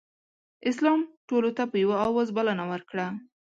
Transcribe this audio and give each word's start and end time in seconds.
اسلام 0.69 0.99
ټولو 1.29 1.49
ته 1.57 1.63
په 1.71 1.75
یوه 1.83 1.95
اواز 2.07 2.27
بلنه 2.37 2.63
ورکړه. 2.71 3.07